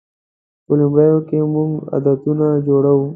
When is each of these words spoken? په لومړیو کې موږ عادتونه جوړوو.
په 0.65 0.73
لومړیو 0.79 1.17
کې 1.27 1.37
موږ 1.53 1.71
عادتونه 1.93 2.45
جوړوو. 2.67 3.05